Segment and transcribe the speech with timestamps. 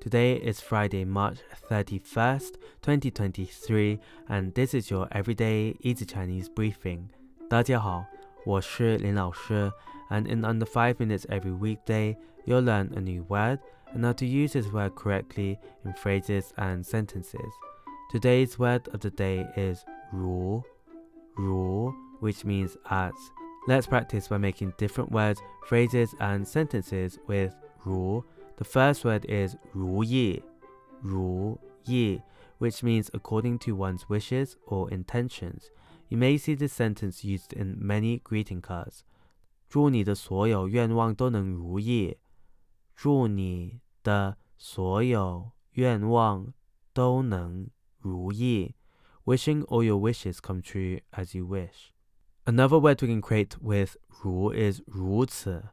[0.00, 1.40] Today is Friday, March
[1.70, 7.10] 31st, 2023, and this is your everyday easy Chinese briefing.
[7.50, 8.06] 大家好，
[8.46, 9.70] 我是林老师,
[10.08, 12.16] and in under 5 minutes every weekday,
[12.46, 13.58] you'll learn a new word
[13.92, 17.52] and how to use this word correctly in phrases and sentences.
[18.10, 20.62] Today's word of the day is 如,
[21.36, 23.12] 如, which means as.
[23.68, 27.54] Let's practice by making different words, phrases, and sentences with
[27.84, 28.24] 如.
[28.59, 30.41] The first word is 如意,
[31.01, 32.21] 如意,
[32.59, 35.69] which means according to one's wishes or intentions.
[36.09, 39.03] You may see this sentence used in many greeting cards.
[39.67, 42.17] 祝你的所有愿望都能如意。
[42.95, 46.53] 祝你的所有愿望
[46.93, 47.67] 都能
[47.99, 48.75] 如意。
[49.25, 51.91] Wishing all your wishes come true as you wish.
[52.45, 55.63] Another word we can create with 如 is 如此,